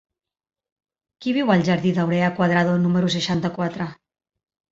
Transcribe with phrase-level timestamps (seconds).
[1.25, 3.87] Qui viu al jardí d'Áurea Cuadrado número seixanta-quatre?